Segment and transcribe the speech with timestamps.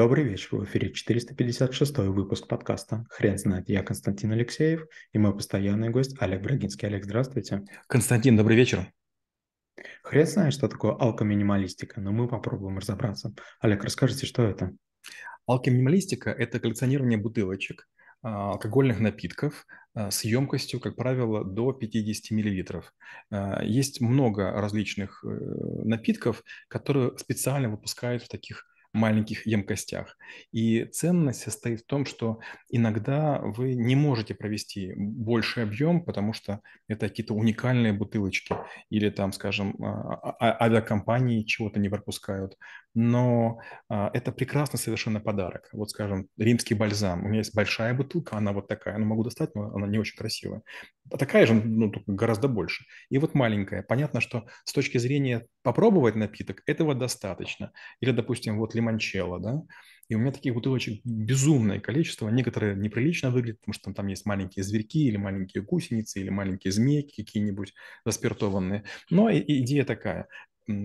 [0.00, 3.68] Добрый вечер, в эфире 456 выпуск подкаста «Хрен знает».
[3.68, 6.88] Я Константин Алексеев и мой постоянный гость Олег Брагинский.
[6.88, 7.66] Олег, здравствуйте.
[7.86, 8.90] Константин, добрый вечер.
[10.02, 13.34] Хрен знает, что такое алкоминималистика, но мы попробуем разобраться.
[13.60, 14.72] Олег, расскажите, что это?
[15.44, 17.86] Алкоминималистика– это коллекционирование бутылочек,
[18.22, 22.94] а, алкогольных напитков а, с емкостью, как правило, до 50 миллилитров.
[23.30, 30.16] А, есть много различных э, напитков, которые специально выпускают в таких маленьких емкостях.
[30.52, 36.60] И ценность состоит в том, что иногда вы не можете провести больший объем, потому что
[36.88, 38.54] это какие-то уникальные бутылочки
[38.90, 42.56] или там, скажем, а, а, авиакомпании чего-то не пропускают.
[42.94, 45.68] Но а, это прекрасный совершенно подарок.
[45.72, 47.24] Вот, скажем, римский бальзам.
[47.24, 50.16] У меня есть большая бутылка, она вот такая, ну, могу достать, но она не очень
[50.16, 50.62] красивая.
[51.12, 52.84] А такая же, ну, только гораздо больше.
[53.08, 53.82] И вот маленькая.
[53.82, 57.72] Понятно, что с точки зрения попробовать напиток, этого достаточно.
[58.00, 59.62] Или, допустим, вот лимончелло, да,
[60.10, 62.28] и у меня таких бутылочек безумное количество.
[62.28, 66.72] Некоторые неприлично выглядят, потому что там, там есть маленькие зверьки или маленькие гусеницы или маленькие
[66.72, 67.74] змейки какие-нибудь
[68.04, 68.82] заспиртованные.
[69.08, 70.26] Но идея такая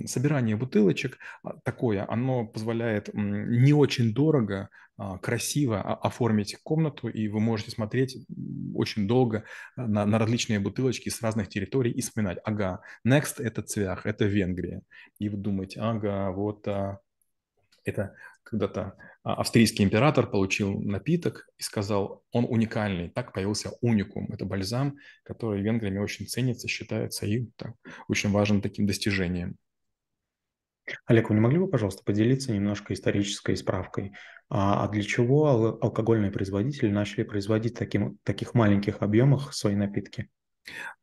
[0.05, 7.39] собирание бутылочек а, такое, оно позволяет не очень дорого, а, красиво оформить комнату, и вы
[7.39, 8.25] можете смотреть
[8.73, 9.44] очень долго
[9.75, 14.81] на, на различные бутылочки с разных территорий и вспоминать, ага, next это Цвях, это Венгрия.
[15.19, 16.99] И вы думаете, ага, вот а,
[17.83, 23.09] это когда-то австрийский император получил напиток и сказал, он уникальный.
[23.09, 24.31] Так появился уникум.
[24.31, 27.73] Это бальзам, который венграми очень ценится, считается и так,
[28.08, 29.58] очень важным таким достижением.
[31.05, 34.14] Олег, вы не могли бы, пожалуйста, поделиться немножко исторической справкой?
[34.50, 40.30] А, а для чего алкогольные производители начали производить таким, таких маленьких объемах свои напитки?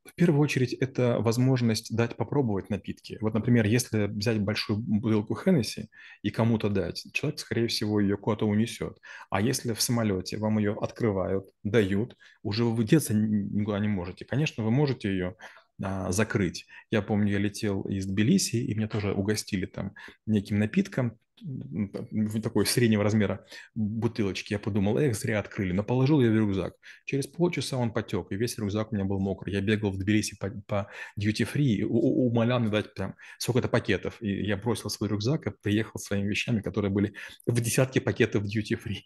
[0.04, 3.18] В первую очередь, это возможность дать попробовать напитки.
[3.20, 5.90] Вот, например, если взять большую бутылку Хеннесси
[6.22, 8.98] и кому-то дать, человек, скорее всего, ее куда-то унесет.
[9.30, 14.24] А если в самолете вам ее открывают, дают, уже вы деться никуда не можете.
[14.24, 15.36] Конечно, вы можете ее
[15.78, 16.66] закрыть.
[16.90, 19.94] Я помню, я летел из Тбилиси, и меня тоже угостили там
[20.26, 21.18] неким напитком,
[22.42, 24.52] такой среднего размера бутылочки.
[24.52, 25.72] Я подумал, эх, зря открыли.
[25.72, 26.74] Но положил я в рюкзак.
[27.04, 29.52] Через полчаса он потек, и весь рюкзак у меня был мокрый.
[29.52, 34.20] Я бегал в Тбилиси по, по duty free, умолял мне дать прям сколько-то пакетов.
[34.20, 37.14] И я бросил свой рюкзак и приехал своими вещами, которые были
[37.46, 39.00] в десятке пакетов duty free.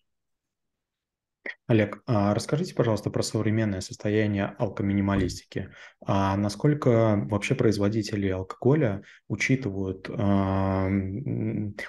[1.67, 5.71] Олег, а расскажите, пожалуйста, про современное состояние алкоминималистики.
[6.05, 10.89] А насколько вообще производители алкоголя учитывают, а,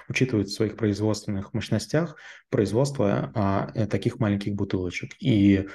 [0.08, 2.16] учитывают в своих производственных мощностях
[2.50, 5.12] производство а, э, таких маленьких бутылочек?
[5.20, 5.68] И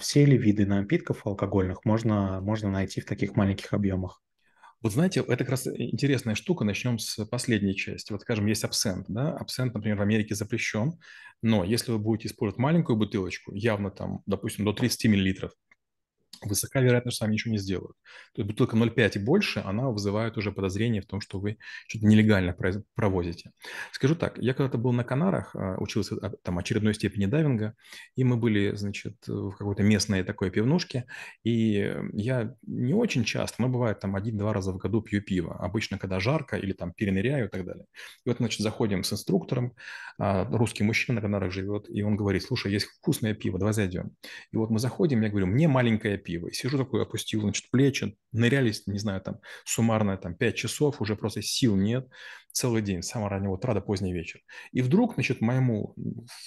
[0.00, 4.20] все ли виды напитков алкогольных можно, можно найти в таких маленьких объемах?
[4.82, 6.64] Вот знаете, это как раз интересная штука.
[6.64, 8.12] Начнем с последней части.
[8.12, 9.06] Вот, скажем, есть абсент.
[9.08, 9.36] Да?
[9.36, 10.98] Абсент, например, в Америке запрещен.
[11.40, 15.52] Но если вы будете использовать маленькую бутылочку, явно там, допустим, до 30 миллилитров,
[16.46, 17.96] высока вероятность, что они ничего не сделают.
[18.34, 21.58] То есть бутылка 0,5 и больше, она вызывает уже подозрение в том, что вы
[21.88, 22.56] что-то нелегально
[22.94, 23.52] провозите.
[23.92, 27.74] Скажу так, я когда-то был на Канарах, а, учился там очередной степени дайвинга,
[28.16, 31.06] и мы были, значит, в какой-то местной такой пивнушке,
[31.44, 35.98] и я не очень часто, но бывает там один-два раза в году пью пиво, обычно
[35.98, 37.86] когда жарко или там переныряю и так далее.
[38.24, 39.74] И вот, значит, заходим с инструктором,
[40.18, 44.12] а, русский мужчина на Канарах живет, и он говорит, слушай, есть вкусное пиво, давай зайдем.
[44.52, 46.48] И вот мы заходим, я говорю, мне маленькое пиво, пиво.
[46.48, 51.16] И сижу такой, опустил, значит, плечи, нырялись, не знаю, там, суммарно там 5 часов, уже
[51.16, 52.08] просто сил нет
[52.52, 54.40] целый день, с самого раннего утра до поздний вечер.
[54.72, 55.94] И вдруг, значит, моему,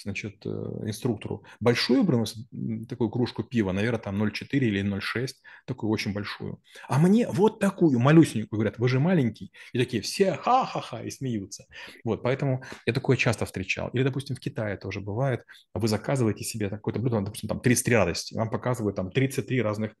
[0.02, 2.46] значит, э, инструктору большую приносит
[2.88, 5.28] такую кружку пива, наверное, там 0,4 или 0,6,
[5.66, 6.60] такую очень большую.
[6.88, 9.52] А мне вот такую малюсенькую, говорят, вы же маленький.
[9.72, 11.66] И такие все ха-ха-ха и смеются.
[12.04, 13.88] Вот, поэтому я такое часто встречал.
[13.88, 18.34] Или, допустим, в Китае тоже бывает, вы заказываете себе какое-то блюдо, допустим, там 33 радости,
[18.34, 19.94] вам показывают там 33 разных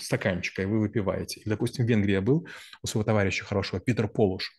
[0.00, 1.40] стаканчика, и вы выпиваете.
[1.40, 2.46] И, допустим, в Венгрии я был
[2.82, 4.52] у своего товарища хорошего, Питер Полуш.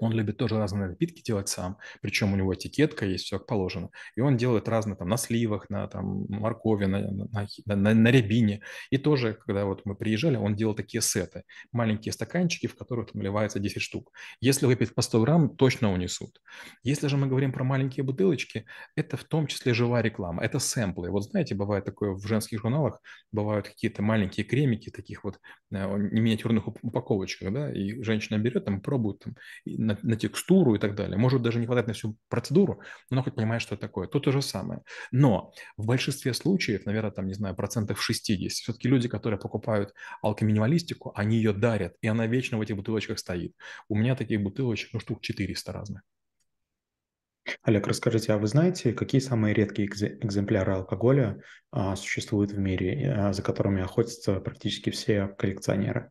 [0.00, 3.90] Он любит тоже разные напитки делать сам, причем у него этикетка есть, все как положено.
[4.16, 8.62] И он делает разные там на сливах, на там моркови, на, на, на, на рябине.
[8.90, 13.20] И тоже, когда вот мы приезжали, он делал такие сеты, маленькие стаканчики, в которых там
[13.20, 14.12] наливается 10 штук.
[14.40, 16.40] Если выпить по 100 грамм, точно унесут.
[16.82, 18.64] Если же мы говорим про маленькие бутылочки,
[18.96, 21.10] это в том числе живая реклама, это сэмплы.
[21.10, 23.00] Вот знаете, бывает такое в женских журналах,
[23.32, 25.38] бывают какие-то маленькие кремики, таких вот
[25.72, 29.36] э, миниатюрных упаковочках, да, и женщина берет там, пробует там,
[29.92, 31.16] на, на текстуру и так далее.
[31.16, 34.06] Может даже не хватать на всю процедуру, но она хоть понимает, что это такое.
[34.06, 34.82] Тут то же самое.
[35.12, 41.12] Но в большинстве случаев, наверное, там, не знаю, процентов 60, все-таки люди, которые покупают алкоминималистику,
[41.14, 43.54] они ее дарят, и она вечно в этих бутылочках стоит.
[43.88, 46.02] У меня таких бутылочек, ну, штук 400 разных.
[47.62, 53.32] Олег, расскажите, а вы знаете, какие самые редкие экземпляры алкоголя а, существуют в мире, а,
[53.32, 56.10] за которыми охотятся практически все коллекционеры?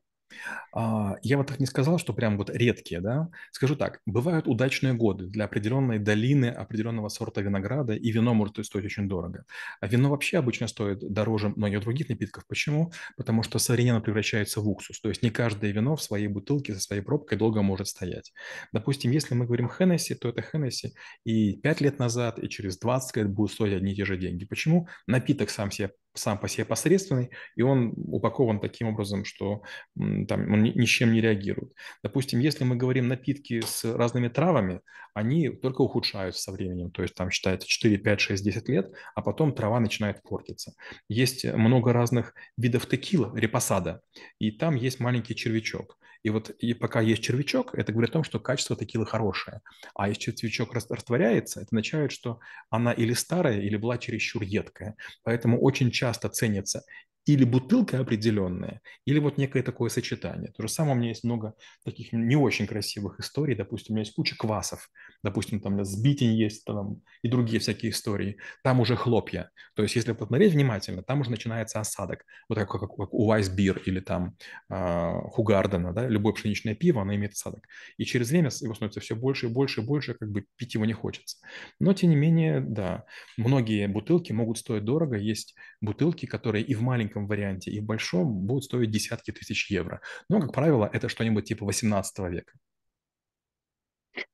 [0.72, 3.30] А, я вот так не сказал, что прям вот редкие, да.
[3.52, 8.86] Скажу так, бывают удачные годы для определенной долины, определенного сорта винограда, и вино может стоить
[8.86, 9.46] очень дорого.
[9.82, 12.46] А вино вообще обычно стоит дороже многих других напитков.
[12.48, 12.92] Почему?
[13.18, 15.00] Потому что современно превращается в уксус.
[15.00, 18.32] То есть не каждое вино в своей бутылке со своей пробкой долго может стоять.
[18.72, 20.94] Допустим, если мы говорим Хеннесси, то это Хеннесси
[21.24, 24.46] и 5 лет назад, и через 20 лет будут стоить одни и те же деньги.
[24.46, 24.88] Почему?
[25.08, 29.62] Напиток сам себе сам по себе посредственный, и он упакован таким образом, что
[29.96, 31.72] там, он ни, ни с чем не реагирует.
[32.04, 34.82] Допустим, если мы говорим напитки с разными травами,
[35.14, 39.22] они только ухудшаются со временем, то есть там считается 4, 5, 6, 10 лет, а
[39.22, 40.74] потом трава начинает портиться.
[41.08, 44.02] Есть много разных видов текила, репосада,
[44.40, 45.99] и там есть маленький червячок.
[46.24, 49.62] И вот и пока есть червячок, это говорит о том, что качество текилы хорошее.
[49.96, 52.40] А если червячок растворяется, это означает, что
[52.70, 54.96] она или старая, или была чересчур едкая.
[55.24, 56.84] Поэтому очень часто ценится
[57.26, 60.52] или бутылка определенная, или вот некое такое сочетание.
[60.52, 61.54] То же самое у меня есть много
[61.86, 63.56] таких не очень красивых историй.
[63.56, 64.90] Допустим, у меня есть куча квасов.
[65.24, 68.38] Допустим, там сбитень есть там, и другие всякие истории.
[68.64, 69.52] Там уже хлопья.
[69.76, 72.26] То есть, если посмотреть внимательно, там уже начинается осадок.
[72.48, 74.36] Вот как, как, как у Weissbier или там
[74.70, 77.66] э, Хугардена, да, любое пшеничное пиво, оно имеет осадок.
[77.98, 80.86] И через время его становится все больше и больше и больше, как бы пить его
[80.86, 81.38] не хочется.
[81.80, 83.06] Но, тем не менее, да,
[83.38, 85.18] многие бутылки могут стоить дорого.
[85.18, 89.70] Есть бутылки, которые и в маленьком маленьком варианте и в большом будут стоить десятки тысяч
[89.72, 90.02] евро.
[90.30, 92.54] Но, как правило, это что-нибудь типа 18 века.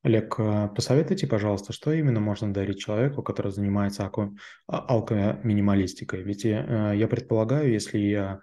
[0.04, 4.32] Олег, а, посоветуйте, пожалуйста, что именно можно дарить человеку, который занимается а,
[4.68, 6.24] алкоминималистикой?
[6.24, 8.40] Ведь я, э, я предполагаю, если я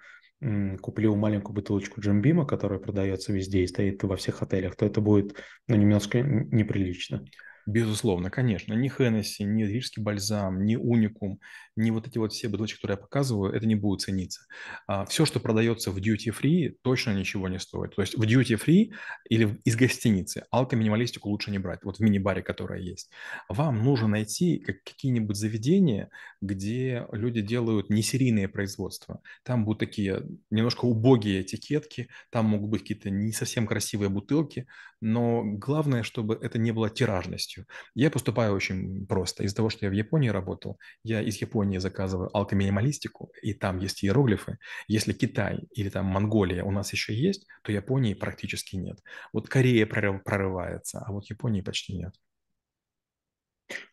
[0.81, 5.37] куплю маленькую бутылочку джембима, которая продается везде и стоит во всех отелях, то это будет
[5.69, 7.25] ну, немножко неприлично.
[7.67, 8.75] Безусловно, конечно.
[8.75, 11.39] Ни Хеннесси, ни рижский бальзам, ни уникум,
[11.77, 14.47] ни вот эти вот все бутылочки, которые я показываю, это не будет цениться.
[14.89, 17.95] А все, что продается в duty-free, точно ничего не стоит.
[17.95, 18.93] То есть в duty-free
[19.29, 23.11] или из гостиницы алко-минималистику лучше не брать, вот в мини-баре, которая есть.
[23.49, 26.11] Вам нужно найти какие-нибудь заведения,
[26.41, 29.23] где люди делают несерийные производства.
[29.45, 34.67] Там будут такие немножко убогие этикетки, там могут быть какие-то не совсем красивые бутылки,
[35.01, 37.67] но главное, чтобы это не было тиражностью полностью.
[37.95, 39.45] Я поступаю очень просто.
[39.45, 44.05] Из-за того, что я в Японии работал, я из Японии заказываю алкоминималистику, и там есть
[44.05, 44.59] иероглифы.
[44.89, 48.99] Если Китай или там Монголия у нас еще есть, то Японии практически нет.
[49.33, 52.15] Вот Корея прорывается, а вот Японии почти нет.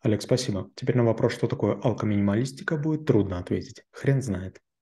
[0.02, 0.70] Олег, спасибо.
[0.74, 3.82] Теперь на вопрос, что такое алкоминималистика, будет трудно ответить.
[3.92, 4.60] Хрен знает.